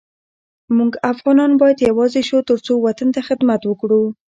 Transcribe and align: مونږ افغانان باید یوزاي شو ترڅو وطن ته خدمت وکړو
مونږ 0.77 0.93
افغانان 1.11 1.51
باید 1.61 1.85
یوزاي 1.87 2.23
شو 2.29 2.39
ترڅو 2.49 2.73
وطن 2.85 3.09
ته 3.15 3.21
خدمت 3.27 3.61
وکړو 3.65 4.01